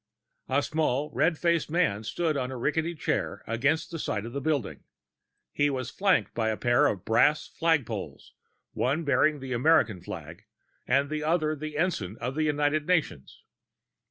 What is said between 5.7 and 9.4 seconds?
flanked by a pair of brass flagpoles, one bearing